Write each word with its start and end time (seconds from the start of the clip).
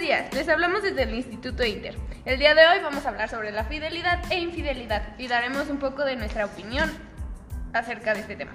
Buenos 0.00 0.18
días, 0.18 0.34
les 0.34 0.48
hablamos 0.48 0.82
desde 0.82 1.02
el 1.02 1.14
Instituto 1.14 1.62
Inter. 1.62 1.94
El 2.24 2.38
día 2.38 2.54
de 2.54 2.66
hoy 2.66 2.82
vamos 2.82 3.04
a 3.04 3.10
hablar 3.10 3.28
sobre 3.28 3.52
la 3.52 3.64
fidelidad 3.64 4.18
e 4.32 4.40
infidelidad 4.40 5.02
y 5.18 5.28
daremos 5.28 5.68
un 5.68 5.78
poco 5.78 6.06
de 6.06 6.16
nuestra 6.16 6.46
opinión 6.46 6.90
acerca 7.74 8.14
de 8.14 8.20
este 8.20 8.34
tema. 8.34 8.52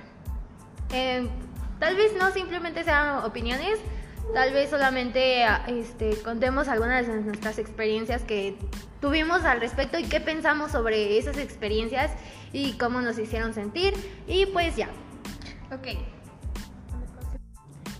Eh, 0.91 1.29
tal 1.77 1.95
vez 1.97 2.13
no 2.17 2.31
simplemente 2.31 2.83
sean 2.83 3.23
opiniones, 3.23 3.77
tal 4.33 4.53
vez 4.53 4.71
solamente 4.71 5.45
este, 5.67 6.19
contemos 6.23 6.67
algunas 6.67 7.05
de 7.05 7.21
nuestras 7.21 7.59
experiencias 7.59 8.23
que 8.23 8.57
tuvimos 8.99 9.43
al 9.43 9.61
respecto 9.61 9.99
y 9.99 10.05
qué 10.05 10.21
pensamos 10.21 10.71
sobre 10.71 11.19
esas 11.19 11.37
experiencias 11.37 12.11
y 12.53 12.73
cómo 12.79 13.01
nos 13.01 13.19
hicieron 13.19 13.53
sentir. 13.53 13.93
Y 14.25 14.47
pues 14.47 14.75
ya. 14.77 14.89
Ok. 15.71 15.89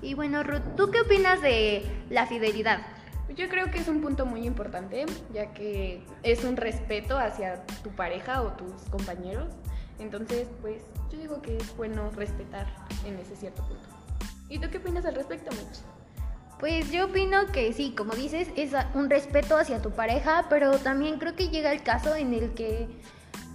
Y 0.02 0.16
bueno, 0.16 0.42
Ruth, 0.42 0.76
¿tú 0.76 0.90
qué 0.90 1.02
opinas 1.02 1.44
de 1.44 1.86
la 2.10 2.26
fidelidad? 2.26 2.95
Yo 3.36 3.50
creo 3.50 3.72
que 3.72 3.80
es 3.80 3.88
un 3.88 4.02
punto 4.02 4.26
muy 4.26 4.46
importante, 4.46 5.06
ya 5.34 5.54
que 5.54 6.04
es 6.24 6.44
un 6.44 6.58
respeto 6.58 7.18
hacia 7.18 7.66
tu 7.84 7.90
pareja 7.90 8.42
o 8.42 8.54
tus 8.54 8.74
compañeros. 8.90 9.48
Entonces, 10.00 10.48
pues 10.62 10.84
yo 11.12 11.20
digo 11.20 11.42
que 11.42 11.58
es 11.58 11.76
bueno 11.76 12.12
respetar 12.12 12.68
en 13.06 13.16
ese 13.20 13.36
cierto 13.36 13.64
punto. 13.64 13.88
¿Y 14.50 14.60
tú 14.60 14.70
qué 14.70 14.78
opinas 14.78 15.06
al 15.06 15.16
respecto, 15.16 15.52
Mitch? 15.52 15.82
Pues 16.60 16.92
yo 16.92 17.06
opino 17.06 17.48
que 17.52 17.74
sí, 17.74 17.94
como 17.98 18.14
dices, 18.14 18.50
es 18.56 18.72
un 18.94 19.10
respeto 19.10 19.58
hacia 19.58 19.82
tu 19.82 19.92
pareja, 19.92 20.46
pero 20.50 20.78
también 20.78 21.20
creo 21.20 21.36
que 21.36 21.50
llega 21.50 21.72
el 21.72 21.84
caso 21.84 22.16
en 22.16 22.34
el 22.34 22.54
que 22.54 22.88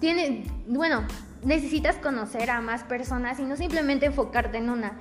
tiene, 0.00 0.44
bueno, 0.66 1.06
necesitas 1.42 1.96
conocer 1.96 2.50
a 2.50 2.60
más 2.60 2.84
personas 2.84 3.38
y 3.40 3.44
no 3.44 3.56
simplemente 3.56 4.06
enfocarte 4.06 4.58
en 4.58 4.68
una. 4.68 4.98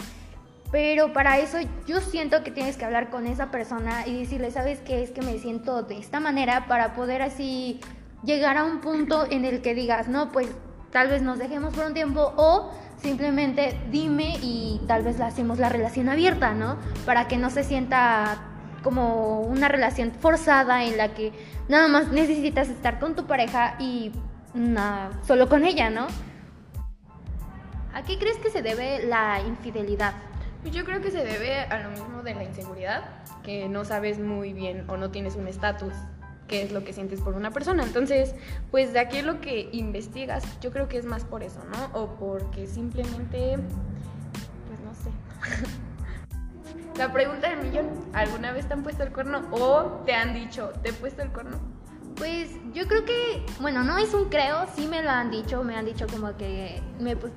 Pero 0.71 1.13
para 1.13 1.39
eso 1.39 1.57
yo 1.87 1.99
siento 1.99 2.43
que 2.43 2.51
tienes 2.51 2.77
que 2.77 2.85
hablar 2.85 3.09
con 3.09 3.25
esa 3.25 3.49
persona 3.49 4.05
y 4.05 4.19
decirle, 4.19 4.51
¿sabes 4.51 4.79
qué? 4.79 5.01
Es 5.01 5.11
que 5.11 5.21
me 5.21 5.39
siento 5.39 5.81
de 5.81 5.97
esta 5.97 6.19
manera 6.19 6.67
para 6.67 6.93
poder 6.93 7.21
así 7.23 7.79
llegar 8.23 8.57
a 8.57 8.65
un 8.65 8.79
punto 8.79 9.25
en 9.29 9.45
el 9.45 9.61
que 9.61 9.73
digas, 9.73 10.07
no, 10.07 10.31
pues 10.31 10.47
tal 10.91 11.07
vez 11.07 11.21
nos 11.21 11.39
dejemos 11.39 11.73
por 11.73 11.85
un 11.85 11.93
tiempo 11.93 12.33
o 12.35 12.71
simplemente 13.01 13.79
dime 13.89 14.37
y 14.41 14.81
tal 14.87 15.03
vez 15.03 15.17
la 15.17 15.27
hacemos 15.27 15.57
la 15.57 15.69
relación 15.69 16.09
abierta, 16.09 16.53
¿no? 16.53 16.77
Para 17.05 17.27
que 17.27 17.37
no 17.37 17.49
se 17.49 17.63
sienta 17.63 18.37
como 18.83 19.41
una 19.41 19.67
relación 19.67 20.11
forzada 20.11 20.83
en 20.83 20.97
la 20.97 21.13
que 21.13 21.33
nada 21.67 21.87
más 21.87 22.11
necesitas 22.11 22.69
estar 22.69 22.99
con 22.99 23.15
tu 23.15 23.25
pareja 23.25 23.75
y 23.79 24.11
nada, 24.53 25.11
solo 25.25 25.49
con 25.49 25.65
ella, 25.65 25.89
¿no? 25.89 26.07
¿A 27.93 28.03
qué 28.03 28.17
crees 28.19 28.37
que 28.37 28.51
se 28.51 28.61
debe 28.61 29.05
la 29.05 29.41
infidelidad? 29.41 30.13
Pues 30.61 30.73
yo 30.73 30.83
creo 30.83 31.01
que 31.01 31.09
se 31.09 31.23
debe 31.23 31.61
a 31.61 31.79
lo 31.79 31.89
mismo 31.91 32.21
de 32.21 32.35
la 32.35 32.43
inseguridad, 32.43 33.03
que 33.43 33.69
no 33.69 33.85
sabes 33.85 34.19
muy 34.19 34.51
bien 34.51 34.89
o 34.89 34.97
no 34.97 35.09
tienes 35.09 35.35
un 35.35 35.47
estatus, 35.47 35.93
qué 36.49 36.63
es 36.63 36.73
lo 36.73 36.83
que 36.83 36.91
sientes 36.91 37.21
por 37.21 37.35
una 37.35 37.51
persona. 37.51 37.83
Entonces, 37.83 38.35
pues 38.69 38.91
de 38.91 38.99
aquí 38.99 39.21
lo 39.21 39.39
que 39.39 39.69
investigas, 39.71 40.43
yo 40.59 40.71
creo 40.71 40.89
que 40.89 40.97
es 40.97 41.05
más 41.05 41.23
por 41.23 41.43
eso, 41.43 41.63
¿no? 41.63 41.99
O 41.99 42.15
porque 42.15 42.67
simplemente, 42.67 43.57
pues 44.67 44.79
no 44.81 44.93
sé. 44.95 45.11
la 46.97 47.13
pregunta 47.13 47.49
del 47.49 47.63
millón, 47.63 47.87
¿alguna 48.11 48.51
vez 48.51 48.67
te 48.67 48.73
han 48.73 48.83
puesto 48.83 49.03
el 49.03 49.13
cuerno 49.13 49.47
o 49.51 50.03
te 50.05 50.13
han 50.13 50.33
dicho, 50.33 50.73
te 50.83 50.89
he 50.89 50.93
puesto 50.93 51.21
el 51.21 51.29
cuerno? 51.29 51.57
Pues 52.19 52.51
yo 52.73 52.85
creo 52.85 53.05
que, 53.05 53.45
bueno, 53.61 53.81
no 53.83 53.97
es 53.97 54.13
un 54.13 54.25
creo, 54.25 54.67
sí 54.75 54.87
me 54.87 55.01
lo 55.01 55.09
han 55.09 55.31
dicho, 55.31 55.63
me 55.63 55.77
han 55.77 55.85
dicho 55.85 56.05
como 56.05 56.35
que, 56.35 56.83
me, 56.99 57.15
pues, 57.15 57.31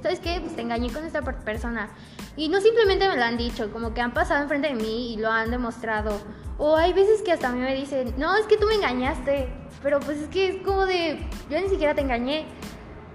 ¿sabes 0.00 0.20
qué? 0.20 0.40
Pues 0.40 0.54
te 0.54 0.62
engañé 0.62 0.92
con 0.92 1.04
esta 1.04 1.22
persona. 1.22 1.90
Y 2.36 2.48
no 2.48 2.60
simplemente 2.60 3.08
me 3.08 3.16
lo 3.16 3.24
han 3.24 3.36
dicho, 3.36 3.72
como 3.72 3.92
que 3.92 4.00
han 4.00 4.14
pasado 4.14 4.40
enfrente 4.40 4.68
de 4.68 4.74
mí 4.74 5.12
y 5.12 5.16
lo 5.16 5.28
han 5.28 5.50
demostrado. 5.50 6.20
O 6.56 6.76
hay 6.76 6.92
veces 6.92 7.22
que 7.22 7.32
hasta 7.32 7.48
a 7.48 7.52
mí 7.52 7.58
me 7.58 7.74
dicen, 7.74 8.14
no, 8.16 8.36
es 8.36 8.46
que 8.46 8.56
tú 8.56 8.66
me 8.66 8.76
engañaste. 8.76 9.48
Pero 9.82 9.98
pues 9.98 10.18
es 10.18 10.28
que 10.28 10.48
es 10.48 10.62
como 10.62 10.86
de, 10.86 11.18
yo 11.50 11.60
ni 11.60 11.68
siquiera 11.68 11.96
te 11.96 12.02
engañé. 12.02 12.46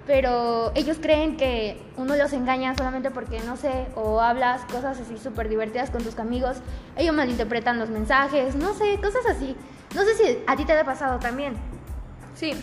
Pero 0.06 0.74
ellos 0.76 0.98
creen 1.02 1.38
que 1.38 1.82
uno 1.96 2.18
los 2.18 2.34
engaña 2.34 2.76
solamente 2.76 3.12
porque, 3.12 3.40
no 3.46 3.56
sé, 3.56 3.88
o 3.96 4.20
hablas 4.20 4.66
cosas 4.66 5.00
así 5.00 5.18
súper 5.18 5.48
divertidas 5.48 5.90
con 5.90 6.04
tus 6.04 6.20
amigos. 6.20 6.58
Ellos 6.98 7.16
malinterpretan 7.16 7.80
los 7.80 7.88
mensajes, 7.88 8.56
no 8.56 8.74
sé, 8.74 9.00
cosas 9.02 9.26
así. 9.30 9.56
No 9.94 10.04
sé 10.04 10.16
si 10.16 10.44
a 10.48 10.56
ti 10.56 10.66
te 10.66 10.74
ha 10.74 10.84
pasado 10.84 11.20
también. 11.20 11.56
Sí, 12.36 12.54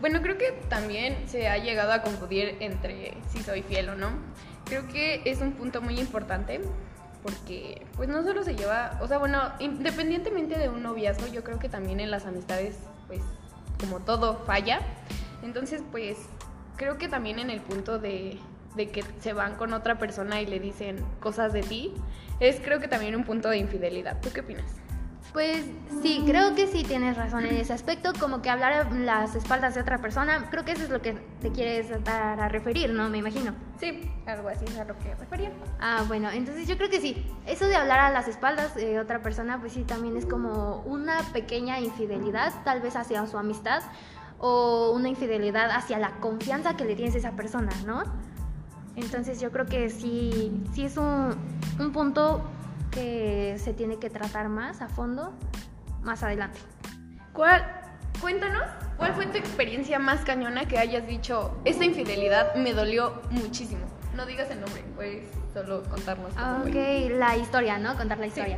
bueno, 0.00 0.22
creo 0.22 0.38
que 0.38 0.52
también 0.68 1.28
se 1.28 1.48
ha 1.48 1.58
llegado 1.58 1.92
a 1.92 2.02
confundir 2.02 2.56
entre 2.60 3.14
si 3.28 3.42
soy 3.42 3.62
fiel 3.62 3.88
o 3.88 3.94
no. 3.96 4.10
Creo 4.66 4.86
que 4.88 5.22
es 5.24 5.40
un 5.40 5.52
punto 5.52 5.80
muy 5.80 5.98
importante 5.98 6.60
porque 7.22 7.84
pues 7.96 8.08
no 8.08 8.22
solo 8.22 8.44
se 8.44 8.54
lleva, 8.54 8.98
o 9.00 9.08
sea, 9.08 9.18
bueno, 9.18 9.40
independientemente 9.58 10.58
de 10.58 10.68
un 10.68 10.82
noviazgo, 10.82 11.26
yo 11.26 11.42
creo 11.42 11.58
que 11.58 11.68
también 11.68 11.98
en 11.98 12.10
las 12.10 12.24
amistades 12.24 12.76
pues 13.08 13.20
como 13.80 14.00
todo 14.00 14.44
falla. 14.44 14.80
Entonces, 15.42 15.82
pues 15.90 16.18
creo 16.76 16.98
que 16.98 17.08
también 17.08 17.38
en 17.38 17.50
el 17.50 17.60
punto 17.60 17.98
de, 17.98 18.38
de 18.76 18.90
que 18.90 19.04
se 19.20 19.32
van 19.32 19.56
con 19.56 19.72
otra 19.72 19.98
persona 19.98 20.40
y 20.40 20.46
le 20.46 20.60
dicen 20.60 21.04
cosas 21.20 21.52
de 21.52 21.62
ti, 21.62 21.94
es 22.38 22.60
creo 22.60 22.78
que 22.78 22.88
también 22.88 23.16
un 23.16 23.24
punto 23.24 23.48
de 23.48 23.58
infidelidad. 23.58 24.20
¿Tú 24.20 24.30
qué 24.32 24.40
opinas? 24.40 24.85
Pues 25.36 25.66
sí, 26.00 26.22
creo 26.24 26.54
que 26.54 26.66
sí 26.66 26.82
tienes 26.82 27.14
razón 27.14 27.44
en 27.44 27.58
ese 27.58 27.74
aspecto, 27.74 28.14
como 28.18 28.40
que 28.40 28.48
hablar 28.48 28.72
a 28.72 28.90
las 28.90 29.34
espaldas 29.34 29.74
de 29.74 29.82
otra 29.82 29.98
persona, 29.98 30.48
creo 30.48 30.64
que 30.64 30.72
eso 30.72 30.84
es 30.84 30.88
lo 30.88 31.02
que 31.02 31.12
te 31.42 31.52
quieres 31.52 31.90
dar 32.04 32.40
a 32.40 32.48
referir, 32.48 32.88
¿no? 32.94 33.10
Me 33.10 33.18
imagino. 33.18 33.52
Sí, 33.78 34.10
algo 34.24 34.48
así 34.48 34.64
es 34.64 34.78
a 34.78 34.84
lo 34.84 34.98
que 34.98 35.14
refería. 35.14 35.52
Ah, 35.78 36.04
bueno, 36.08 36.30
entonces 36.30 36.66
yo 36.66 36.78
creo 36.78 36.88
que 36.88 37.02
sí. 37.02 37.22
Eso 37.46 37.66
de 37.66 37.76
hablar 37.76 38.00
a 38.00 38.10
las 38.10 38.28
espaldas 38.28 38.74
de 38.76 38.98
otra 38.98 39.20
persona, 39.20 39.60
pues 39.60 39.74
sí, 39.74 39.82
también 39.82 40.16
es 40.16 40.24
como 40.24 40.82
una 40.86 41.18
pequeña 41.34 41.80
infidelidad, 41.80 42.54
tal 42.64 42.80
vez 42.80 42.96
hacia 42.96 43.26
su 43.26 43.36
amistad, 43.36 43.82
o 44.38 44.92
una 44.92 45.10
infidelidad 45.10 45.70
hacia 45.70 45.98
la 45.98 46.12
confianza 46.12 46.78
que 46.78 46.86
le 46.86 46.96
tienes 46.96 47.14
a 47.14 47.18
esa 47.18 47.32
persona, 47.32 47.72
¿no? 47.84 48.04
Entonces 48.94 49.38
yo 49.38 49.52
creo 49.52 49.66
que 49.66 49.90
sí, 49.90 50.64
sí 50.72 50.86
es 50.86 50.96
un, 50.96 51.36
un 51.78 51.92
punto 51.92 52.42
que 52.96 53.58
se 53.58 53.74
tiene 53.74 53.98
que 53.98 54.08
tratar 54.08 54.48
más 54.48 54.80
a 54.80 54.88
fondo 54.88 55.34
más 56.02 56.22
adelante. 56.22 56.58
¿Cuál, 57.34 57.62
cuéntanos, 58.22 58.64
cuál 58.96 59.12
fue 59.12 59.26
tu 59.26 59.36
experiencia 59.36 59.98
más 59.98 60.22
cañona 60.22 60.66
que 60.66 60.78
hayas 60.78 61.06
dicho, 61.06 61.60
esta 61.66 61.84
infidelidad 61.84 62.54
me 62.54 62.72
dolió 62.72 63.20
muchísimo? 63.30 63.82
No 64.14 64.24
digas 64.24 64.50
el 64.50 64.60
nombre, 64.62 64.82
puedes 64.94 65.28
solo 65.52 65.82
contarnos. 65.90 66.32
Ok, 66.32 66.74
la 67.18 67.36
historia, 67.36 67.78
¿no? 67.78 67.94
Contar 67.96 68.18
la 68.18 68.28
historia. 68.28 68.56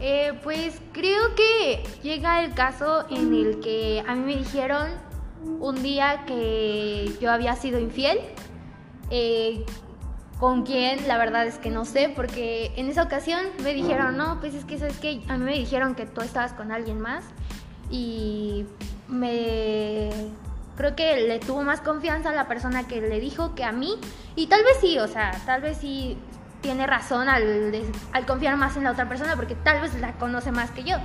Eh, 0.00 0.32
pues 0.42 0.80
creo 0.90 1.36
que 1.36 1.84
llega 2.02 2.42
el 2.42 2.54
caso 2.54 3.06
en 3.10 3.32
el 3.32 3.60
que 3.60 4.02
a 4.08 4.16
mí 4.16 4.24
me 4.24 4.36
dijeron 4.38 4.88
un 5.60 5.80
día 5.84 6.24
que 6.26 7.16
yo 7.20 7.30
había 7.30 7.54
sido 7.54 7.78
infiel. 7.78 8.18
Eh, 9.10 9.64
¿Con 10.42 10.64
quién? 10.64 11.06
La 11.06 11.18
verdad 11.18 11.46
es 11.46 11.58
que 11.58 11.70
no 11.70 11.84
sé, 11.84 12.12
porque 12.16 12.72
en 12.74 12.88
esa 12.88 13.04
ocasión 13.04 13.46
me 13.62 13.74
dijeron, 13.74 14.16
no, 14.16 14.40
pues 14.40 14.54
es 14.54 14.64
que, 14.64 14.76
¿sabes 14.76 14.98
que 14.98 15.22
A 15.28 15.36
mí 15.36 15.44
me 15.44 15.52
dijeron 15.52 15.94
que 15.94 16.04
tú 16.04 16.20
estabas 16.20 16.52
con 16.52 16.72
alguien 16.72 17.00
más 17.00 17.22
y 17.92 18.66
me... 19.06 20.10
Creo 20.76 20.96
que 20.96 21.28
le 21.28 21.38
tuvo 21.38 21.62
más 21.62 21.80
confianza 21.80 22.30
a 22.30 22.32
la 22.32 22.48
persona 22.48 22.88
que 22.88 23.00
le 23.00 23.20
dijo 23.20 23.54
que 23.54 23.62
a 23.62 23.70
mí. 23.70 24.00
Y 24.34 24.48
tal 24.48 24.64
vez 24.64 24.78
sí, 24.80 24.98
o 24.98 25.06
sea, 25.06 25.30
tal 25.46 25.62
vez 25.62 25.76
sí 25.76 26.18
tiene 26.60 26.88
razón 26.88 27.28
al, 27.28 27.80
al 28.12 28.26
confiar 28.26 28.56
más 28.56 28.76
en 28.76 28.82
la 28.82 28.90
otra 28.90 29.08
persona 29.08 29.36
porque 29.36 29.54
tal 29.54 29.80
vez 29.80 29.94
la 30.00 30.14
conoce 30.14 30.50
más 30.50 30.72
que 30.72 30.82
yo. 30.82 30.96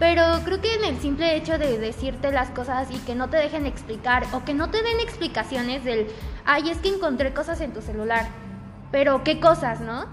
Pero 0.00 0.24
creo 0.44 0.60
que 0.60 0.74
en 0.74 0.84
el 0.86 0.98
simple 0.98 1.36
hecho 1.36 1.58
de 1.58 1.78
decirte 1.78 2.32
las 2.32 2.50
cosas 2.50 2.90
y 2.90 2.98
que 2.98 3.14
no 3.14 3.30
te 3.30 3.36
dejen 3.36 3.66
explicar 3.66 4.26
o 4.32 4.44
que 4.44 4.52
no 4.52 4.68
te 4.68 4.82
den 4.82 4.98
explicaciones 4.98 5.84
del, 5.84 6.08
ay, 6.44 6.70
es 6.70 6.78
que 6.78 6.88
encontré 6.88 7.32
cosas 7.32 7.60
en 7.60 7.72
tu 7.72 7.82
celular 7.82 8.49
pero 8.90 9.22
qué 9.24 9.40
cosas, 9.40 9.80
¿no? 9.80 10.06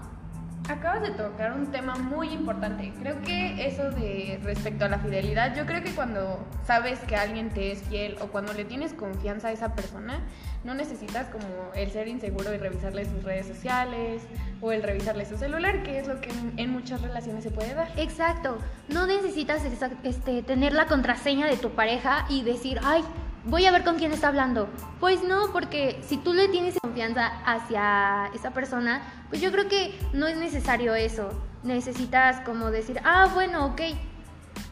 Acabas 0.68 1.00
de 1.00 1.12
tocar 1.12 1.52
un 1.52 1.68
tema 1.68 1.94
muy 1.94 2.28
importante. 2.28 2.92
Creo 3.00 3.22
que 3.22 3.66
eso 3.66 3.90
de 3.90 4.38
respecto 4.44 4.84
a 4.84 4.88
la 4.90 4.98
fidelidad, 4.98 5.56
yo 5.56 5.64
creo 5.64 5.82
que 5.82 5.92
cuando 5.92 6.46
sabes 6.66 6.98
que 7.00 7.16
alguien 7.16 7.48
te 7.48 7.72
es 7.72 7.82
fiel 7.84 8.16
o 8.20 8.26
cuando 8.26 8.52
le 8.52 8.66
tienes 8.66 8.92
confianza 8.92 9.48
a 9.48 9.52
esa 9.52 9.74
persona, 9.74 10.20
no 10.64 10.74
necesitas 10.74 11.28
como 11.28 11.46
el 11.74 11.90
ser 11.90 12.06
inseguro 12.06 12.52
y 12.52 12.58
revisarle 12.58 13.06
sus 13.06 13.24
redes 13.24 13.46
sociales 13.46 14.22
o 14.60 14.70
el 14.70 14.82
revisarle 14.82 15.24
su 15.24 15.38
celular, 15.38 15.82
que 15.84 16.00
es 16.00 16.06
lo 16.06 16.20
que 16.20 16.28
en 16.58 16.70
muchas 16.70 17.00
relaciones 17.00 17.44
se 17.44 17.50
puede 17.50 17.72
dar. 17.72 17.90
Exacto. 17.96 18.58
No 18.88 19.06
necesitas 19.06 19.62
este, 20.02 20.42
tener 20.42 20.74
la 20.74 20.84
contraseña 20.84 21.46
de 21.46 21.56
tu 21.56 21.70
pareja 21.70 22.26
y 22.28 22.42
decir, 22.42 22.78
ay, 22.84 23.02
voy 23.44 23.66
a 23.66 23.70
ver 23.70 23.84
con 23.84 23.96
quién 23.96 24.12
está 24.12 24.28
hablando. 24.28 24.68
Pues 25.00 25.22
no, 25.22 25.52
porque 25.52 26.00
si 26.06 26.16
tú 26.16 26.32
le 26.32 26.48
tienes 26.48 26.78
confianza 26.80 27.26
hacia 27.44 28.30
esa 28.34 28.50
persona, 28.50 29.02
pues 29.28 29.40
yo 29.40 29.52
creo 29.52 29.68
que 29.68 29.98
no 30.12 30.26
es 30.26 30.36
necesario 30.36 30.94
eso. 30.94 31.30
Necesitas 31.62 32.40
como 32.40 32.70
decir, 32.70 33.00
ah, 33.04 33.30
bueno, 33.34 33.66
ok. 33.66 33.80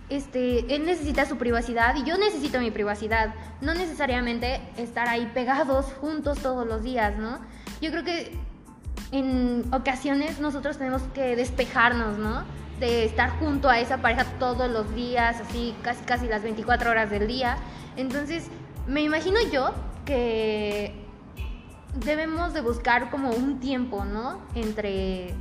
Este, 0.09 0.73
él 0.73 0.87
necesita 0.87 1.27
su 1.27 1.37
privacidad 1.37 1.97
y 1.97 2.05
yo 2.05 2.17
necesito 2.17 2.61
mi 2.61 2.71
privacidad. 2.71 3.35
No 3.61 3.75
necesariamente 3.75 4.61
estar 4.77 5.09
ahí 5.09 5.31
pegados 5.35 5.87
juntos 6.01 6.39
todos 6.39 6.67
los 6.67 6.83
días, 6.83 7.19
¿no? 7.19 7.41
Yo 7.81 7.91
creo 7.91 8.05
que 8.05 8.33
en 9.13 9.65
ocasiones 9.73 10.41
nosotros 10.41 10.79
tenemos 10.79 11.03
que 11.15 11.37
despejarnos, 11.37 12.19
¿no? 12.19 12.45
De 12.81 13.05
estar 13.05 13.31
junto 13.39 13.69
a 13.69 13.81
esa 13.81 13.99
pareja 13.99 14.25
todos 14.39 14.71
los 14.71 14.95
días, 14.95 15.41
así 15.41 15.75
casi 15.83 16.05
casi 16.05 16.27
las 16.27 16.43
24 16.43 16.91
horas 16.91 17.11
del 17.11 17.27
día. 17.27 17.57
Entonces, 17.97 18.49
me 18.87 19.03
imagino 19.03 19.39
yo 19.53 19.71
que 20.05 20.95
debemos 21.95 22.53
de 22.53 22.61
buscar 22.61 23.11
como 23.11 23.31
un 23.31 23.61
tiempo, 23.61 24.05
¿no? 24.05 24.41
Entre 24.55 25.35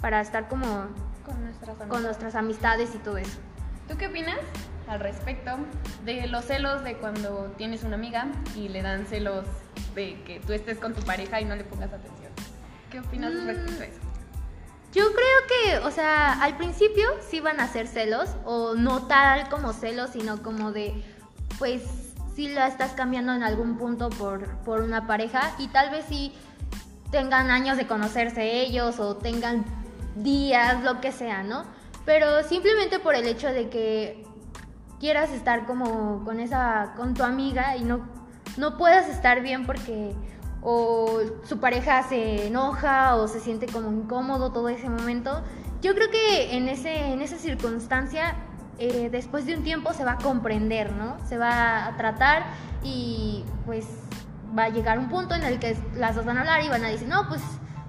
para 0.00 0.20
estar 0.20 0.48
como 0.48 0.86
Con 1.24 1.42
nuestras 1.44 1.76
con 1.76 1.82
amistades. 1.82 2.02
nuestras 2.04 2.34
amistades 2.34 2.94
y 2.94 2.98
todo 2.98 3.18
eso. 3.18 3.38
¿Tú 3.88 3.96
qué 3.96 4.08
opinas 4.08 4.38
al 4.88 5.00
respecto 5.00 5.52
de 6.04 6.26
los 6.28 6.44
celos 6.44 6.82
de 6.84 6.96
cuando 6.96 7.52
tienes 7.56 7.84
una 7.84 7.96
amiga 7.96 8.26
y 8.56 8.68
le 8.68 8.82
dan 8.82 9.06
celos 9.06 9.44
de 9.94 10.20
que 10.24 10.40
tú 10.40 10.52
estés 10.52 10.78
con 10.78 10.94
tu 10.94 11.02
pareja 11.02 11.40
y 11.40 11.44
no 11.44 11.56
le 11.56 11.64
pongas 11.64 11.92
atención? 11.92 12.32
¿Qué 12.90 13.00
opinas 13.00 13.32
Mm. 13.34 13.46
respecto 13.46 13.82
a 13.82 13.86
eso? 13.86 14.00
Yo 14.92 15.04
creo 15.12 15.80
que, 15.80 15.86
o 15.86 15.90
sea, 15.90 16.32
al 16.42 16.56
principio 16.56 17.08
sí 17.28 17.40
van 17.40 17.60
a 17.60 17.68
ser 17.68 17.86
celos, 17.86 18.30
o 18.44 18.74
no 18.74 19.06
tal 19.06 19.48
como 19.48 19.72
celos, 19.72 20.10
sino 20.10 20.42
como 20.42 20.72
de, 20.72 21.04
pues, 21.58 21.82
sí 22.34 22.48
la 22.48 22.66
estás 22.66 22.92
cambiando 22.92 23.32
en 23.32 23.42
algún 23.42 23.76
punto 23.76 24.08
por, 24.10 24.48
por 24.58 24.80
una 24.80 25.06
pareja, 25.06 25.54
y 25.58 25.68
tal 25.68 25.90
vez 25.90 26.06
sí 26.08 26.32
tengan 27.10 27.50
años 27.50 27.76
de 27.76 27.86
conocerse 27.86 28.60
ellos, 28.62 28.98
o 28.98 29.16
tengan 29.16 29.64
días, 30.16 30.82
lo 30.82 31.00
que 31.00 31.12
sea, 31.12 31.42
¿no? 31.42 31.64
Pero 32.04 32.42
simplemente 32.44 32.98
por 32.98 33.14
el 33.14 33.26
hecho 33.26 33.48
de 33.48 33.68
que 33.68 34.24
quieras 34.98 35.30
estar 35.30 35.66
como 35.66 36.24
con 36.24 36.40
esa, 36.40 36.94
con 36.96 37.14
tu 37.14 37.22
amiga 37.22 37.76
y 37.76 37.84
no, 37.84 38.08
no 38.56 38.78
puedas 38.78 39.08
estar 39.08 39.42
bien 39.42 39.66
porque 39.66 40.14
o 40.62 41.20
su 41.44 41.58
pareja 41.58 42.02
se 42.02 42.46
enoja 42.46 43.16
o 43.16 43.28
se 43.28 43.40
siente 43.40 43.66
como 43.66 43.92
incómodo 43.92 44.52
todo 44.52 44.68
ese 44.68 44.88
momento. 44.88 45.42
Yo 45.82 45.94
creo 45.94 46.10
que 46.10 46.56
en, 46.56 46.68
ese, 46.68 47.12
en 47.12 47.22
esa 47.22 47.36
circunstancia, 47.36 48.34
eh, 48.78 49.08
después 49.10 49.46
de 49.46 49.54
un 49.54 49.62
tiempo 49.62 49.92
se 49.92 50.04
va 50.04 50.12
a 50.12 50.18
comprender, 50.18 50.92
¿no? 50.92 51.16
Se 51.28 51.38
va 51.38 51.86
a 51.86 51.96
tratar 51.96 52.46
y 52.82 53.44
pues 53.64 53.86
va 54.56 54.64
a 54.64 54.68
llegar 54.68 54.98
un 54.98 55.08
punto 55.08 55.34
en 55.34 55.44
el 55.44 55.58
que 55.58 55.76
las 55.96 56.14
dos 56.14 56.24
van 56.24 56.38
a 56.38 56.40
hablar 56.40 56.64
y 56.64 56.68
van 56.68 56.84
a 56.84 56.88
decir, 56.88 57.08
no, 57.08 57.28
pues 57.28 57.42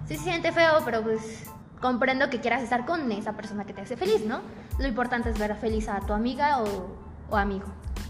sí 0.05 0.15
se 0.17 0.23
siente 0.23 0.51
feo, 0.51 0.79
pero 0.85 1.01
pues 1.01 1.45
comprendo 1.81 2.29
que 2.29 2.39
quieras 2.39 2.63
estar 2.63 2.85
con 2.85 3.11
esa 3.11 3.33
persona 3.33 3.65
que 3.65 3.73
te 3.73 3.81
hace 3.81 3.97
feliz, 3.97 4.25
¿no? 4.25 4.41
Lo 4.79 4.87
importante 4.87 5.29
es 5.29 5.39
ver 5.39 5.55
feliz 5.55 5.87
a 5.89 5.99
tu 6.01 6.13
amiga 6.13 6.61
o, 6.61 6.95
o 7.29 7.37
amigo. 7.37 7.65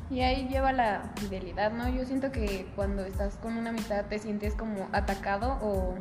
Y 0.09 0.21
ahí 0.21 0.48
lleva 0.48 0.71
la 0.71 1.12
fidelidad, 1.18 1.74
¿no? 1.74 1.89
Yo 1.89 2.06
siento 2.06 2.31
que 2.31 2.65
cuando 2.75 3.04
estás 3.04 3.36
con 3.38 3.57
una 3.57 3.71
amistad 3.71 4.06
te 4.06 4.19
sientes 4.19 4.56
como 4.56 4.88
atacado 4.94 5.57
o, 5.62 5.95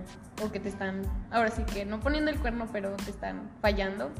o 0.44 0.52
que 0.52 0.60
te 0.60 0.68
están, 0.68 1.02
ahora 1.32 1.50
sí 1.50 1.64
que 1.64 1.84
no 1.84 1.98
poniendo 1.98 2.30
el 2.30 2.38
cuerno, 2.38 2.68
pero 2.72 2.94
te 2.96 3.10
están 3.10 3.50
fallando. 3.60 4.12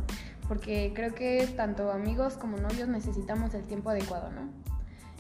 Porque 0.49 0.93
creo 0.95 1.15
que 1.15 1.47
tanto 1.57 1.91
amigos 1.91 2.37
como 2.37 2.57
novios 2.57 2.89
necesitamos 2.89 3.55
el 3.55 3.65
tiempo 3.65 3.91
adecuado, 3.91 4.31
¿no? 4.31 4.49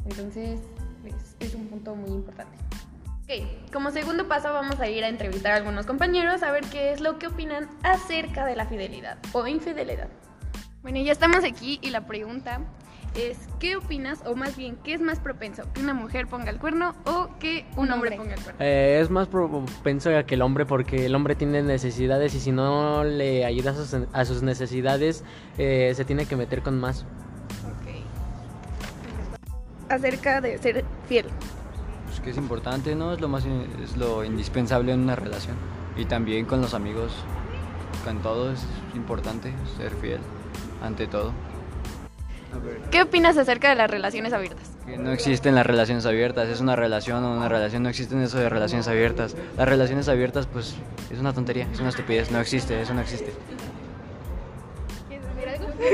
Entonces, 0.05 0.61
pues, 1.03 1.37
es 1.41 1.55
un 1.55 1.67
punto 1.67 1.95
muy 1.95 2.11
importante. 2.11 2.57
Ok, 3.23 3.73
como 3.73 3.91
segundo 3.91 4.29
paso 4.29 4.53
vamos 4.53 4.79
a 4.79 4.89
ir 4.89 5.03
a 5.03 5.09
entrevistar 5.09 5.53
a 5.53 5.57
algunos 5.57 5.85
compañeros 5.85 6.45
a 6.45 6.53
ver 6.53 6.65
qué 6.67 6.93
es 6.93 7.01
lo 7.01 7.19
que 7.19 7.27
opinan 7.27 7.69
acerca 7.83 8.47
de 8.47 8.55
la 8.55 8.67
fidelidad 8.67 9.19
o 9.33 9.47
infidelidad. 9.49 10.09
Bueno, 10.83 11.01
ya 11.01 11.11
estamos 11.11 11.45
aquí 11.45 11.81
y 11.83 11.91
la 11.91 12.07
pregunta 12.07 12.61
es, 13.17 13.39
¿qué 13.59 13.77
opinas 13.77 14.23
o 14.27 14.35
más 14.37 14.57
bien, 14.57 14.77
qué 14.85 14.95
es 14.95 15.01
más 15.01 15.19
propenso? 15.21 15.63
¿Que 15.73 15.81
una 15.81 15.95
mujer 15.95 16.27
ponga 16.27 16.51
el 16.51 16.59
cuerno 16.59 16.95
o 17.05 17.29
que 17.39 17.67
un, 17.77 17.87
Un 17.87 17.93
hombre. 17.93 18.11
hombre. 18.11 18.17
ponga 18.17 18.35
el 18.35 18.41
cuerno? 18.43 18.61
Eh, 18.65 18.99
es 19.03 19.11
más 19.11 19.29
propenso 19.29 20.11
que 20.27 20.35
el 20.35 20.43
hombre 20.43 20.67
porque 20.67 21.07
el 21.07 21.15
hombre 21.15 21.35
tiene 21.35 21.63
necesidades 21.63 22.35
y 22.35 22.41
si 22.41 22.53
no 22.53 23.05
le 23.05 23.45
ayuda 23.45 23.71
a 23.71 23.75
sus, 23.75 23.97
a 24.13 24.25
sus 24.25 24.43
necesidades 24.43 25.25
eh, 25.59 25.93
se 25.95 26.05
tiene 26.05 26.27
que 26.27 26.37
meter 26.37 26.63
con 26.63 26.79
más. 26.79 27.05
Acerca 29.89 30.41
de 30.41 30.59
ser 30.59 30.85
fiel. 31.09 31.27
Pues 32.07 32.21
que 32.21 32.31
es 32.31 32.37
importante, 32.37 32.95
¿no? 32.97 33.13
Es 33.13 33.21
lo 33.21 33.29
más 33.29 33.45
in- 33.47 33.67
es 33.83 33.97
lo 33.97 34.25
indispensable 34.25 34.93
en 34.93 35.01
una 35.01 35.15
relación. 35.15 35.55
Y 35.97 36.07
también 36.07 36.45
con 36.45 36.61
los 36.61 36.75
amigos, 36.75 37.13
con 38.05 38.19
todo 38.19 38.53
es 38.53 38.65
importante 38.97 39.53
ser 39.77 39.93
fiel 39.93 40.19
ante 40.83 41.07
todo. 41.07 41.33
¿Qué 42.91 43.03
opinas 43.03 43.37
acerca 43.37 43.69
de 43.69 43.75
las 43.75 43.91
relaciones 43.91 44.33
abiertas? 44.33 44.71
que 44.87 44.97
no 44.97 45.11
existen 45.11 45.57
las 45.57 45.67
relaciones 45.67 46.07
abiertas, 46.07 46.49
es 46.49 46.61
una 46.61 46.77
relación 46.77 47.25
o 47.25 47.37
una 47.37 47.49
relación, 47.49 47.83
no 47.83 47.89
existen 47.89 48.21
eso 48.23 48.39
de 48.39 48.49
relaciones 48.49 48.87
abiertas. 48.87 49.35
Las 49.57 49.69
relaciones 49.69 50.09
abiertas 50.09 50.47
pues 50.47 50.77
es 51.11 51.19
una 51.19 51.33
tontería, 51.33 51.67
es 51.73 51.81
una 51.81 51.89
estupidez, 51.89 52.31
no 52.31 52.41
existe, 52.41 52.81
eso 52.81 52.95
no 52.95 53.01
existe. 53.01 53.33
¿Qué 55.09 55.19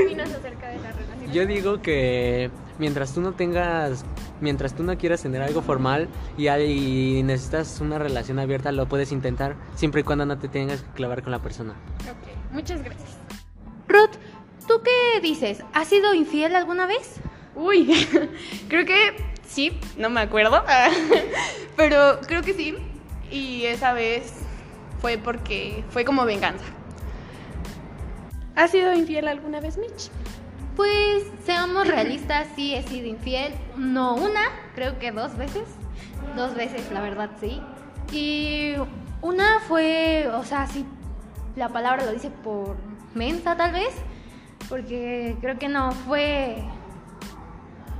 opinas 0.04 0.31
acerca 0.32 0.69
de 0.69 0.76
las 0.81 0.94
relaciones 0.96 1.32
Yo 1.32 1.46
digo 1.46 1.81
que 1.82 2.50
mientras 2.78 3.14
tú 3.14 3.20
no 3.20 3.32
tengas, 3.32 4.05
mientras 4.40 4.75
tú 4.75 4.82
no 4.82 4.96
quieras 4.98 5.22
tener 5.22 5.43
algo 5.43 5.62
formal 5.62 6.08
y, 6.37 6.48
hay- 6.48 7.19
y 7.19 7.22
necesitas 7.22 7.81
una 7.81 7.98
relación 7.98 8.38
abierta, 8.38 8.72
lo 8.72 8.87
puedes 8.87 9.10
intentar 9.12 9.56
siempre 9.75 10.02
y 10.02 10.05
cuando 10.05 10.26
no 10.26 10.38
te 10.38 10.48
tengas 10.48 10.82
que 10.82 10.90
clavar 10.93 11.22
con 11.22 11.32
la 11.32 11.38
persona. 11.40 11.72
Ok, 12.02 12.52
muchas 12.52 12.82
gracias. 12.82 13.10
Ruth, 13.88 14.16
¿tú 14.67 14.82
qué 14.82 15.20
dices? 15.20 15.62
¿Has 15.73 15.88
sido 15.88 16.14
infiel 16.14 16.56
alguna 16.56 16.87
vez? 16.87 17.20
Uy, 17.55 18.06
creo 18.69 18.87
que 18.87 19.17
sí, 19.47 19.79
no 19.97 20.11
me 20.11 20.20
acuerdo, 20.20 20.64
pero 21.76 22.20
creo 22.26 22.43
que 22.43 22.55
sí. 22.55 22.76
Y 23.31 23.64
esa 23.64 23.93
vez 23.93 24.32
fue 25.00 25.19
porque 25.19 25.85
fue 25.91 26.05
como 26.05 26.25
venganza. 26.25 26.64
¿Has 28.55 28.70
sido 28.70 28.93
infiel 28.93 29.29
alguna 29.29 29.61
vez, 29.61 29.79
Mitch? 29.79 30.11
Pues 30.76 31.25
seamos 31.44 31.87
realistas, 31.87 32.49
sí 32.56 32.75
he 32.75 32.82
sido 32.82 33.06
infiel, 33.06 33.53
no 33.76 34.15
una, 34.15 34.43
creo 34.75 34.99
que 34.99 35.12
dos 35.12 35.37
veces, 35.37 35.65
dos 36.35 36.55
veces 36.55 36.91
la 36.91 37.03
verdad 37.03 37.31
sí. 37.41 37.61
Y 38.11 38.75
una 39.20 39.61
fue, 39.61 40.29
o 40.32 40.44
sea, 40.44 40.67
sí, 40.67 40.87
la 41.56 41.69
palabra 41.69 42.05
lo 42.06 42.12
dice 42.12 42.31
por 42.31 42.76
mensa 43.15 43.56
tal 43.56 43.73
vez, 43.73 43.94
porque 44.72 45.36
creo 45.42 45.58
que 45.58 45.69
no 45.69 45.92
fue, 45.92 46.56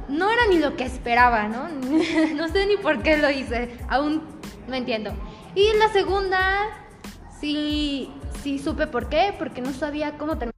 no 0.09 0.31
era 0.31 0.47
ni 0.49 0.59
lo 0.59 0.75
que 0.75 0.85
esperaba, 0.85 1.47
¿no? 1.47 1.69
no 2.35 2.49
sé 2.49 2.65
ni 2.65 2.79
por 2.79 3.03
qué 3.03 3.19
lo 3.19 3.31
hice, 3.31 3.77
aún 3.91 4.23
no 4.67 4.75
entiendo. 4.75 5.13
Y 5.55 5.71
la 5.77 5.91
segunda, 5.93 6.71
sí, 7.39 8.11
sí 8.43 8.59
supe 8.59 8.87
por 8.87 9.11
qué, 9.11 9.35
porque 9.39 9.61
no 9.61 9.71
sabía 9.75 10.17
cómo 10.17 10.39
terminar 10.39 10.55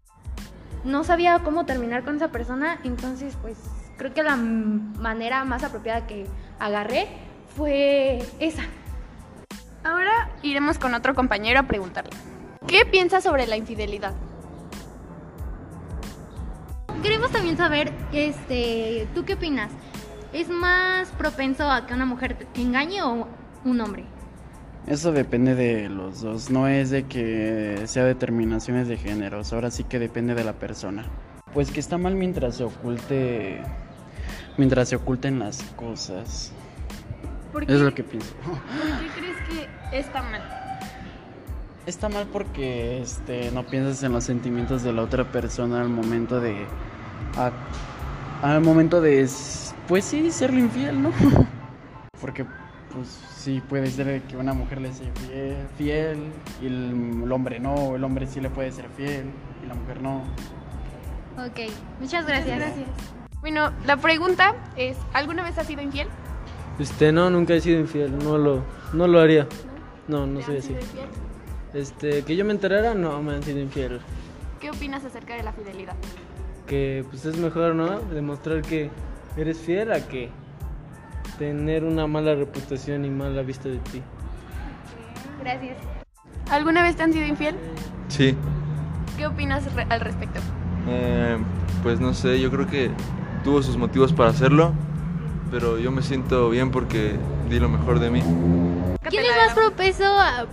no 0.85 1.03
sabía 1.03 1.41
cómo 1.41 1.67
terminar 1.67 2.05
con 2.05 2.15
esa 2.15 2.29
persona, 2.29 2.79
entonces 2.85 3.37
pues 3.43 3.59
creo 3.97 4.15
que 4.15 4.23
la 4.23 4.37
manera 4.37 5.45
más 5.45 5.65
apropiada 5.65 6.07
que 6.07 6.27
agarré 6.61 7.09
fue 7.57 8.23
esa. 8.39 8.63
Ahora 9.83 10.31
iremos 10.43 10.79
con 10.79 10.95
otro 10.95 11.17
compañero 11.17 11.59
a 11.59 11.65
preguntarle. 11.65 12.13
¿Qué 12.69 12.85
piensas 12.85 13.25
sobre 13.25 13.49
la 13.49 13.57
infidelidad? 13.57 14.15
Queremos 17.05 17.31
también 17.31 17.59
saber, 17.59 17.93
este, 18.15 19.07
¿tú 19.15 19.27
qué 19.27 19.35
opinas? 19.35 19.71
¿Es 20.33 20.49
más 20.49 21.11
propenso 21.11 21.71
a 21.71 21.87
que 21.87 21.93
una 21.93 22.07
mujer 22.07 22.35
te 22.55 22.63
engañe 22.63 23.03
o 23.03 23.29
un 23.63 23.81
hombre? 23.83 24.07
Eso 24.87 25.13
depende 25.13 25.55
de 25.55 25.91
los 25.91 26.23
dos, 26.23 26.49
no 26.49 26.67
es 26.67 26.89
de 26.89 27.05
que 27.05 27.83
sea 27.85 28.05
determinaciones 28.05 28.89
de 28.89 28.97
géneros, 28.97 29.53
ahora 29.53 29.71
sí 29.71 29.85
que 29.85 29.99
depende 29.99 30.35
de 30.35 30.45
la 30.45 30.55
persona. 30.55 31.05
Pues 31.53 31.71
que 31.71 31.79
está 31.79 31.99
mal 31.99 32.15
mientras 32.15 32.57
se 32.57 32.65
oculte, 32.65 33.61
mientras 34.57 34.89
se 34.89 34.97
oculten 34.97 35.39
las 35.39 35.63
cosas. 35.77 36.53
¿Por 37.53 37.71
Es 37.71 37.81
lo 37.83 37.93
que 37.93 38.03
pienso. 38.03 38.35
¿Por 38.37 38.55
qué 38.55 39.21
crees 39.21 39.37
que 39.91 39.99
está 39.99 40.23
mal? 40.23 40.43
Está 41.85 42.09
mal 42.09 42.27
porque 42.33 43.03
este, 43.03 43.51
no 43.51 43.63
piensas 43.67 44.03
en 44.05 44.13
los 44.13 44.25
sentimientos 44.25 44.83
de 44.83 44.95
la 44.95 45.03
otra 45.03 45.31
persona 45.31 45.83
al 45.83 45.91
momento 45.91 46.41
de... 46.41 46.65
a- 47.37 47.53
al 48.43 48.61
momento 48.61 49.01
de, 49.01 49.29
pues 49.89 50.05
sí, 50.05 50.31
serle 50.31 50.61
infiel, 50.61 51.03
¿no? 51.03 51.11
porque 52.21 52.45
pues 52.93 53.09
sí 53.37 53.61
puede 53.69 53.89
ser 53.91 54.23
que 54.23 54.37
una 54.37 54.53
mujer 54.55 54.81
le 54.81 54.93
sea 54.93 55.11
fiel, 55.27 55.57
fiel 55.77 56.19
y 56.63 56.67
el, 56.67 57.23
el 57.25 57.33
hombre 57.33 57.59
no, 57.61 57.97
el 57.97 58.05
hombre 58.05 58.27
sí 58.27 58.41
le 58.41 58.51
puede 58.51 58.71
ser 58.73 58.89
fiel 58.97 59.31
y 59.63 59.67
la 59.67 59.75
mujer 59.75 60.01
no. 60.01 60.19
Ok, 61.37 61.71
muchas 62.01 62.27
gracias. 62.27 62.63
Bueno, 63.41 63.73
la 63.85 63.97
pregunta 63.97 64.55
es, 64.77 64.97
¿alguna 65.13 65.43
vez 65.43 65.59
has 65.59 65.67
sido 65.67 65.83
infiel? 65.83 66.07
Este, 66.79 67.13
no, 67.13 67.29
nunca 67.31 67.55
he 67.55 67.61
sido 67.61 67.79
infiel, 67.81 68.17
no 68.19 68.39
lo, 68.39 68.63
no 68.93 69.07
lo 69.07 69.21
haría. 69.21 69.47
No, 70.09 70.27
no 70.27 70.39
¿Te 70.41 70.47
soy 70.47 70.57
así. 70.59 70.69
sido 70.69 70.81
infiel? 70.81 71.07
Este, 71.75 72.23
que 72.23 72.37
yo 72.37 72.45
me 72.45 72.53
enterara, 72.53 72.95
no 72.95 73.21
me 73.23 73.35
han 73.35 73.43
sido 73.43 73.59
infiel. 73.59 74.01
¿Qué 74.61 74.71
opinas 74.71 75.05
acerca 75.05 75.35
de 75.35 75.43
la 75.43 75.53
fidelidad? 75.53 75.95
Que 76.67 77.05
pues 77.11 77.25
es 77.27 77.37
mejor, 77.37 77.75
¿no? 77.75 78.01
Demostrar 78.01 78.63
que 78.63 78.91
eres 79.37 79.59
fiel 79.59 79.93
a 79.93 80.01
que 80.07 80.31
tener 81.39 81.85
una 81.85 82.07
mala 82.07 82.35
reputación 82.35 83.05
y 83.05 83.11
mala 83.11 83.43
vista 83.43 83.69
de 83.69 83.79
ti. 83.79 84.03
Gracias. 85.41 85.77
¿Alguna 86.51 86.83
vez 86.83 86.97
te 86.97 87.03
han 87.03 87.13
sido 87.13 87.27
infiel? 87.27 87.57
Sí, 88.09 88.37
¿qué 89.17 89.27
opinas 89.27 89.73
re- 89.75 89.87
al 89.89 90.01
respecto? 90.01 90.41
Eh, 90.89 91.37
pues 91.83 92.01
no 92.01 92.15
sé, 92.15 92.41
yo 92.41 92.51
creo 92.51 92.67
que 92.67 92.91
tuvo 93.43 93.63
sus 93.63 93.77
motivos 93.77 94.13
para 94.13 94.31
hacerlo, 94.31 94.73
pero 95.51 95.79
yo 95.79 95.91
me 95.91 96.03
siento 96.03 96.49
bien 96.51 96.71
porque 96.71 97.17
di 97.51 97.59
lo 97.59 97.69
mejor 97.69 97.99
de 97.99 98.11
mí. 98.11 98.23
¿Quién 99.09 99.25
es 99.25 99.37
más 99.37 99.55
propenso 99.55 100.05
a, 100.07 100.47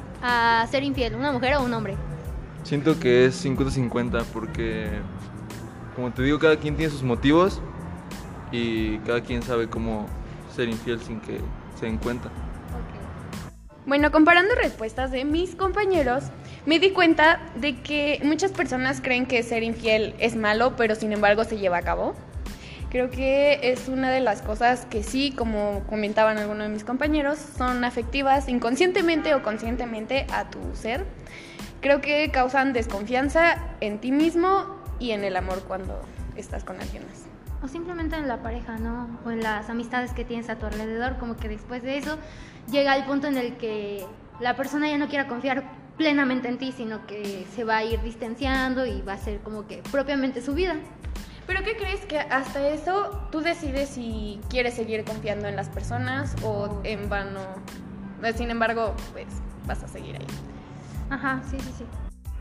a 0.62 0.68
ser 0.68 0.84
infiel, 0.84 1.16
una 1.16 1.32
mujer 1.32 1.56
o 1.56 1.64
un 1.64 1.74
hombre? 1.74 1.96
Siento 2.64 3.00
que 3.00 3.26
es 3.26 3.46
50-50 3.46 4.24
porque, 4.34 4.90
como 5.96 6.12
te 6.12 6.24
digo, 6.24 6.40
cada 6.40 6.58
quien 6.58 6.76
tiene 6.76 6.92
sus 6.92 7.04
motivos 7.04 7.62
y 8.52 8.98
cada 9.00 9.22
quien 9.22 9.42
sabe 9.42 9.70
cómo 9.70 10.08
ser 10.56 10.70
infiel 10.70 11.00
sin 11.02 11.20
que 11.22 11.40
se 11.80 11.86
den 11.86 11.98
cuenta. 11.98 12.30
Bueno, 13.86 14.12
comparando 14.12 14.54
respuestas 14.56 15.12
de 15.12 15.26
mis 15.26 15.56
compañeros, 15.56 16.26
me 16.66 16.80
di 16.80 16.92
cuenta 16.92 17.42
de 17.56 17.82
que 17.82 18.22
muchas 18.24 18.52
personas 18.52 19.02
creen 19.02 19.26
que 19.26 19.42
ser 19.42 19.64
infiel 19.64 20.14
es 20.20 20.36
malo, 20.36 20.76
pero 20.76 20.96
sin 20.96 21.12
embargo 21.12 21.44
se 21.44 21.58
lleva 21.58 21.78
a 21.78 21.82
cabo. 21.82 22.16
Creo 22.92 23.10
que 23.10 23.72
es 23.72 23.88
una 23.88 24.12
de 24.12 24.20
las 24.20 24.42
cosas 24.42 24.86
que 24.86 25.02
sí, 25.02 25.32
como 25.32 25.84
comentaban 25.90 26.38
algunos 26.38 26.68
de 26.68 26.74
mis 26.74 26.84
compañeros, 26.84 27.40
son 27.40 27.84
afectivas 27.84 28.50
inconscientemente 28.50 29.34
o 29.34 29.42
conscientemente 29.42 30.28
a 30.32 30.50
tu 30.50 30.60
ser. 30.74 31.06
Creo 31.80 32.02
que 32.02 32.30
causan 32.32 32.74
desconfianza 32.74 33.58
en 33.80 34.00
ti 34.00 34.12
mismo 34.12 34.81
y 35.02 35.12
en 35.12 35.24
el 35.24 35.36
amor 35.36 35.64
cuando 35.68 36.00
estás 36.36 36.64
con 36.64 36.80
alguien 36.80 37.04
más. 37.08 37.26
O 37.64 37.68
simplemente 37.68 38.16
en 38.16 38.28
la 38.28 38.42
pareja, 38.42 38.78
¿no? 38.78 39.20
O 39.26 39.32
en 39.32 39.42
las 39.42 39.70
amistades 39.70 40.14
que 40.14 40.24
tienes 40.24 40.50
a 40.50 40.56
tu 40.58 40.68
alrededor, 40.68 41.18
como 41.18 41.36
que 41.36 41.50
después 41.50 41.82
de 41.84 41.98
eso 41.98 42.18
llega 42.72 42.96
el 42.96 43.04
punto 43.06 43.28
en 43.28 43.38
el 43.38 43.58
que 43.58 44.06
la 44.40 44.56
persona 44.56 44.88
ya 44.88 44.98
no 44.98 45.08
quiera 45.08 45.28
confiar 45.28 45.64
plenamente 45.98 46.48
en 46.48 46.58
ti, 46.58 46.72
sino 46.72 47.06
que 47.08 47.46
se 47.54 47.64
va 47.64 47.78
a 47.78 47.84
ir 47.84 48.02
distanciando 48.02 48.86
y 48.86 49.02
va 49.02 49.14
a 49.14 49.18
ser 49.18 49.40
como 49.40 49.68
que 49.68 49.84
propiamente 49.92 50.42
su 50.42 50.54
vida. 50.54 50.76
¿Pero 51.48 51.64
qué 51.64 51.76
crees 51.76 52.06
que 52.06 52.20
hasta 52.20 52.68
eso 52.70 53.28
tú 53.32 53.42
decides 53.42 53.90
si 53.90 54.40
quieres 54.50 54.76
seguir 54.76 55.04
confiando 55.04 55.48
en 55.48 55.56
las 55.56 55.70
personas 55.70 56.36
o 56.44 56.80
en 56.84 57.10
vano? 57.10 57.42
Eh, 58.24 58.34
Sin 58.34 58.52
embargo, 58.52 58.96
pues 59.12 59.28
vas 59.66 59.84
a 59.84 59.88
seguir 59.88 60.16
ahí. 60.16 60.28
Ajá, 61.10 61.42
sí, 61.50 61.60
sí, 61.60 61.74
sí. 61.80 61.86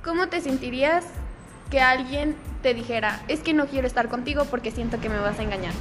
¿Cómo 0.04 0.28
te 0.28 0.40
sentirías 0.40 1.06
que 1.70 1.80
alguien 1.80 2.36
te 2.62 2.74
dijera, 2.74 3.20
es 3.28 3.40
que 3.40 3.54
no 3.54 3.66
quiero 3.66 3.86
estar 3.86 4.08
contigo 4.08 4.44
porque 4.46 4.70
siento 4.70 5.00
que 5.00 5.08
me 5.08 5.18
vas 5.18 5.38
a 5.38 5.42
engañar? 5.42 5.72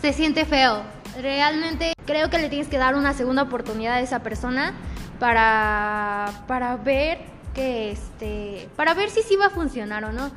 Se 0.00 0.12
siente 0.12 0.44
feo. 0.44 0.82
Realmente 1.20 1.94
creo 2.06 2.28
que 2.30 2.38
le 2.38 2.48
tienes 2.48 2.68
que 2.68 2.78
dar 2.78 2.94
una 2.94 3.14
segunda 3.14 3.42
oportunidad 3.42 3.94
a 3.94 4.00
esa 4.00 4.20
persona 4.20 4.74
para, 5.18 6.44
para 6.46 6.76
ver 6.76 7.18
que 7.54 7.92
este, 7.92 8.68
para 8.76 8.94
ver 8.94 9.10
si 9.10 9.22
sí 9.22 9.36
va 9.36 9.46
a 9.46 9.50
funcionar 9.50 10.04
o 10.04 10.12
no. 10.12 10.30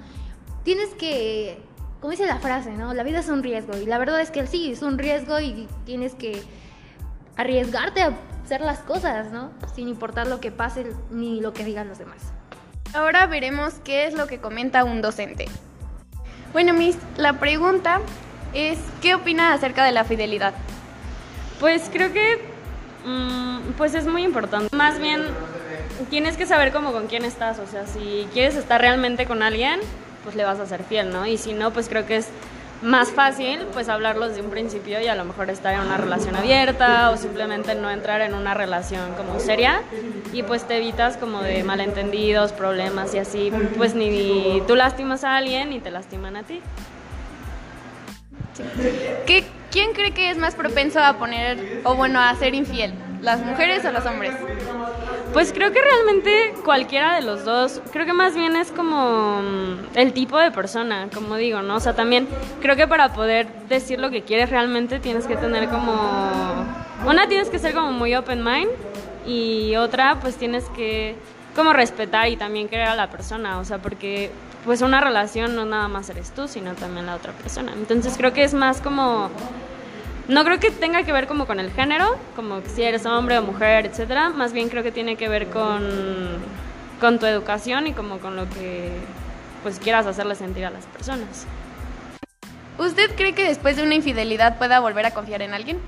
Tienes 0.63 0.89
que, 0.95 1.59
como 1.99 2.11
dice 2.11 2.25
la 2.25 2.37
frase, 2.37 2.71
¿no? 2.73 2.93
La 2.93 3.03
vida 3.03 3.19
es 3.19 3.29
un 3.29 3.43
riesgo 3.43 3.77
y 3.77 3.85
la 3.85 3.97
verdad 3.97 4.21
es 4.21 4.31
que 4.31 4.45
sí, 4.47 4.71
es 4.71 4.81
un 4.81 4.97
riesgo 4.97 5.39
y 5.39 5.67
tienes 5.85 6.13
que 6.15 6.41
arriesgarte 7.35 8.01
a 8.01 8.13
hacer 8.43 8.61
las 8.61 8.79
cosas, 8.79 9.31
¿no? 9.31 9.51
Sin 9.75 9.87
importar 9.87 10.27
lo 10.27 10.39
que 10.39 10.51
pase 10.51 10.93
ni 11.09 11.41
lo 11.41 11.53
que 11.53 11.63
digan 11.63 11.87
los 11.87 11.97
demás. 11.97 12.33
Ahora 12.93 13.25
veremos 13.27 13.75
qué 13.83 14.05
es 14.07 14.13
lo 14.13 14.27
que 14.27 14.39
comenta 14.39 14.83
un 14.83 15.01
docente. 15.01 15.45
Bueno, 16.53 16.73
Miss, 16.73 16.97
la 17.17 17.33
pregunta 17.33 18.01
es, 18.53 18.79
¿qué 19.01 19.15
opina 19.15 19.53
acerca 19.53 19.83
de 19.83 19.91
la 19.91 20.03
fidelidad? 20.03 20.53
Pues 21.59 21.89
creo 21.91 22.13
que 22.13 22.39
mm, 23.05 23.73
pues 23.77 23.93
es 23.93 24.07
muy 24.07 24.23
importante. 24.23 24.75
Más 24.75 24.99
bien 24.99 25.21
tienes 26.09 26.37
que 26.37 26.45
saber 26.45 26.71
cómo 26.71 26.91
con 26.91 27.07
quién 27.07 27.25
estás, 27.25 27.59
o 27.59 27.67
sea, 27.67 27.85
si 27.87 28.27
quieres 28.33 28.55
estar 28.55 28.79
realmente 28.79 29.25
con 29.25 29.43
alguien, 29.43 29.79
pues 30.23 30.35
le 30.35 30.43
vas 30.43 30.59
a 30.59 30.65
ser 30.65 30.83
fiel, 30.83 31.09
¿no? 31.09 31.25
Y 31.25 31.37
si 31.37 31.53
no, 31.53 31.71
pues 31.71 31.89
creo 31.89 32.05
que 32.05 32.17
es 32.17 32.29
más 32.81 33.09
fácil 33.11 33.59
pues 33.73 33.89
hablarlo 33.89 34.27
desde 34.29 34.41
un 34.41 34.49
principio 34.49 35.01
y 35.01 35.07
a 35.07 35.15
lo 35.15 35.25
mejor 35.25 35.49
estar 35.49 35.73
en 35.73 35.81
una 35.81 35.97
relación 35.97 36.35
abierta 36.35 37.11
o 37.11 37.17
simplemente 37.17 37.75
no 37.75 37.89
entrar 37.89 38.21
en 38.21 38.33
una 38.33 38.53
relación 38.53 39.13
como 39.15 39.39
seria 39.39 39.81
y 40.31 40.43
pues 40.43 40.67
te 40.67 40.77
evitas 40.77 41.17
como 41.17 41.41
de 41.41 41.63
malentendidos, 41.63 42.51
problemas 42.51 43.13
y 43.15 43.19
así, 43.19 43.51
pues 43.77 43.95
ni 43.95 44.61
tú 44.67 44.75
lastimas 44.75 45.23
a 45.23 45.37
alguien 45.37 45.69
ni 45.69 45.79
te 45.79 45.91
lastiman 45.91 46.35
a 46.35 46.43
ti. 46.43 46.61
¿Qué, 49.25 49.45
¿Quién 49.71 49.93
cree 49.93 50.13
que 50.13 50.31
es 50.31 50.37
más 50.37 50.55
propenso 50.55 50.99
a 50.99 51.17
poner, 51.17 51.81
o 51.83 51.95
bueno, 51.95 52.19
a 52.19 52.33
ser 52.35 52.55
infiel? 52.55 52.93
¿Las 53.21 53.39
mujeres 53.39 53.83
o 53.85 53.91
los 53.91 54.05
hombres? 54.05 54.33
Pues 55.33 55.51
creo 55.53 55.71
que 55.71 55.79
realmente 55.81 56.53
cualquiera 56.63 57.15
de 57.15 57.21
los 57.21 57.45
dos, 57.45 57.81
creo 57.91 58.05
que 58.05 58.13
más 58.13 58.35
bien 58.35 58.55
es 58.55 58.71
como 58.71 59.41
mm, 59.41 59.97
el 59.97 60.13
tipo 60.13 60.37
de 60.37 60.51
persona, 60.51 61.09
como 61.13 61.35
digo, 61.35 61.61
¿no? 61.61 61.75
O 61.75 61.79
sea, 61.79 61.93
también 61.93 62.27
creo 62.61 62.75
que 62.75 62.87
para 62.87 63.13
poder 63.13 63.47
decir 63.67 63.99
lo 63.99 64.09
que 64.09 64.23
quieres 64.23 64.49
realmente 64.49 64.99
tienes 64.99 65.25
que 65.27 65.35
tener 65.35 65.69
como... 65.69 66.65
Una 67.05 67.27
tienes 67.27 67.49
que 67.49 67.59
ser 67.59 67.73
como 67.73 67.91
muy 67.91 68.15
open 68.15 68.43
mind 68.43 68.69
y 69.25 69.75
otra 69.75 70.19
pues 70.19 70.35
tienes 70.37 70.63
que 70.75 71.15
como 71.55 71.73
respetar 71.73 72.29
y 72.29 72.37
también 72.37 72.69
querer 72.69 72.87
a 72.87 72.95
la 72.95 73.09
persona, 73.09 73.59
o 73.59 73.65
sea, 73.65 73.79
porque 73.79 74.31
pues 74.63 74.81
una 74.81 75.01
relación 75.01 75.55
no 75.55 75.65
nada 75.65 75.87
más 75.87 76.09
eres 76.09 76.31
tú, 76.31 76.47
sino 76.47 76.73
también 76.73 77.05
la 77.05 77.15
otra 77.15 77.33
persona. 77.33 77.73
Entonces 77.73 78.15
creo 78.17 78.33
que 78.33 78.43
es 78.43 78.53
más 78.53 78.81
como 78.81 79.29
no 80.27 80.43
creo 80.43 80.59
que 80.59 80.71
tenga 80.71 81.03
que 81.03 81.13
ver 81.13 81.27
como 81.27 81.45
con 81.45 81.59
el 81.59 81.71
género, 81.71 82.17
como 82.35 82.61
si 82.73 82.83
eres 82.83 83.05
hombre 83.05 83.37
o 83.37 83.41
mujer, 83.41 83.85
etcétera. 83.85 84.29
Más 84.29 84.53
bien 84.53 84.69
creo 84.69 84.83
que 84.83 84.91
tiene 84.91 85.15
que 85.15 85.29
ver 85.29 85.47
con, 85.47 85.87
con 86.99 87.19
tu 87.19 87.25
educación 87.25 87.87
y 87.87 87.93
como 87.93 88.19
con 88.19 88.35
lo 88.35 88.49
que 88.49 88.91
pues 89.63 89.79
quieras 89.79 90.05
hacerle 90.05 90.35
sentir 90.35 90.65
a 90.65 90.69
las 90.69 90.85
personas. 90.85 91.45
¿Usted 92.77 93.15
cree 93.15 93.33
que 93.33 93.45
después 93.45 93.75
de 93.75 93.83
una 93.83 93.95
infidelidad 93.95 94.57
pueda 94.57 94.79
volver 94.79 95.05
a 95.05 95.11
confiar 95.11 95.41
en 95.41 95.53
alguien? 95.53 95.79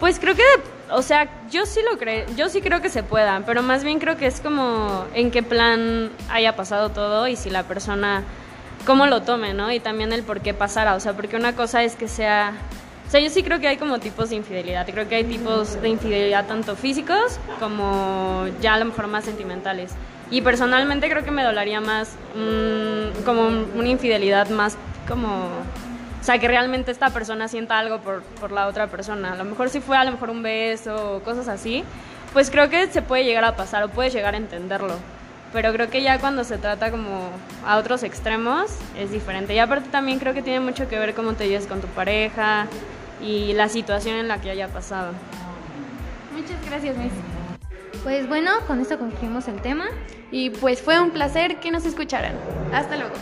Pues 0.00 0.18
creo 0.18 0.34
que, 0.34 0.42
o 0.90 1.02
sea, 1.02 1.28
yo 1.50 1.66
sí 1.66 1.80
lo 1.88 1.98
creo, 1.98 2.26
yo 2.36 2.48
sí 2.48 2.62
creo 2.62 2.80
que 2.80 2.88
se 2.88 3.02
pueda, 3.02 3.42
pero 3.46 3.62
más 3.62 3.84
bien 3.84 3.98
creo 3.98 4.16
que 4.16 4.26
es 4.26 4.40
como 4.40 5.04
en 5.14 5.30
qué 5.30 5.42
plan 5.42 6.10
haya 6.30 6.56
pasado 6.56 6.88
todo 6.88 7.28
y 7.28 7.36
si 7.36 7.50
la 7.50 7.64
persona 7.64 8.24
cómo 8.86 9.06
lo 9.06 9.22
tome, 9.22 9.52
¿no? 9.52 9.70
Y 9.70 9.78
también 9.78 10.12
el 10.12 10.22
por 10.22 10.40
qué 10.40 10.54
pasara, 10.54 10.94
o 10.94 11.00
sea, 11.00 11.12
porque 11.12 11.36
una 11.36 11.54
cosa 11.54 11.82
es 11.84 11.96
que 11.96 12.08
sea 12.08 12.54
o 13.10 13.12
sea, 13.12 13.18
yo 13.18 13.28
sí 13.28 13.42
creo 13.42 13.58
que 13.58 13.66
hay 13.66 13.76
como 13.76 13.98
tipos 13.98 14.30
de 14.30 14.36
infidelidad. 14.36 14.86
Creo 14.86 15.08
que 15.08 15.16
hay 15.16 15.24
tipos 15.24 15.82
de 15.82 15.88
infidelidad 15.88 16.46
tanto 16.46 16.76
físicos 16.76 17.40
como 17.58 18.46
ya 18.60 18.74
a 18.74 18.78
lo 18.78 18.84
mejor 18.84 19.08
más 19.08 19.24
sentimentales. 19.24 19.90
Y 20.30 20.42
personalmente 20.42 21.10
creo 21.10 21.24
que 21.24 21.32
me 21.32 21.42
dolería 21.42 21.80
más 21.80 22.14
mm, 22.36 23.24
como 23.24 23.48
una 23.48 23.88
infidelidad 23.88 24.48
más 24.50 24.76
como... 25.08 25.28
O 25.28 26.22
sea, 26.22 26.38
que 26.38 26.46
realmente 26.46 26.92
esta 26.92 27.10
persona 27.10 27.48
sienta 27.48 27.80
algo 27.80 27.98
por, 27.98 28.22
por 28.22 28.52
la 28.52 28.68
otra 28.68 28.86
persona. 28.86 29.32
A 29.32 29.36
lo 29.36 29.44
mejor 29.44 29.70
si 29.70 29.80
fue 29.80 29.96
a 29.96 30.04
lo 30.04 30.12
mejor 30.12 30.30
un 30.30 30.44
beso 30.44 31.16
o 31.16 31.20
cosas 31.24 31.48
así, 31.48 31.82
pues 32.32 32.48
creo 32.48 32.70
que 32.70 32.86
se 32.92 33.02
puede 33.02 33.24
llegar 33.24 33.42
a 33.42 33.56
pasar 33.56 33.82
o 33.82 33.88
puedes 33.88 34.12
llegar 34.12 34.34
a 34.34 34.36
entenderlo. 34.36 34.94
Pero 35.52 35.72
creo 35.72 35.90
que 35.90 36.00
ya 36.00 36.20
cuando 36.20 36.44
se 36.44 36.58
trata 36.58 36.92
como 36.92 37.28
a 37.66 37.76
otros 37.76 38.04
extremos 38.04 38.70
es 38.96 39.10
diferente. 39.10 39.52
Y 39.52 39.58
aparte 39.58 39.88
también 39.88 40.20
creo 40.20 40.32
que 40.32 40.42
tiene 40.42 40.60
mucho 40.60 40.88
que 40.88 40.96
ver 40.96 41.12
cómo 41.14 41.32
te 41.32 41.48
lleves 41.48 41.66
con 41.66 41.80
tu 41.80 41.88
pareja, 41.88 42.68
y 43.22 43.52
la 43.54 43.68
situación 43.68 44.16
en 44.16 44.28
la 44.28 44.40
que 44.40 44.50
haya 44.50 44.68
pasado. 44.68 45.12
Muchas 46.34 46.64
gracias, 46.66 46.96
Miss. 46.96 47.12
Pues 48.02 48.28
bueno, 48.28 48.50
con 48.66 48.80
esto 48.80 48.98
concluimos 48.98 49.48
el 49.48 49.60
tema. 49.60 49.86
Y 50.32 50.50
pues 50.50 50.80
fue 50.80 51.00
un 51.00 51.10
placer 51.10 51.58
que 51.60 51.70
nos 51.70 51.84
escucharan. 51.84 52.34
Hasta 52.72 52.96
luego. 52.96 53.14